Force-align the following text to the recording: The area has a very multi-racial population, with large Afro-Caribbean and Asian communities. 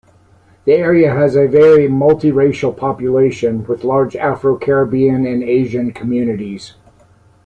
The 0.65 0.73
area 0.73 1.13
has 1.13 1.35
a 1.35 1.45
very 1.45 1.87
multi-racial 1.87 2.73
population, 2.73 3.63
with 3.67 3.83
large 3.83 4.15
Afro-Caribbean 4.15 5.27
and 5.27 5.43
Asian 5.43 5.91
communities. 5.93 6.73